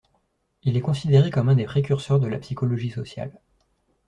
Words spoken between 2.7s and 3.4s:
sociale.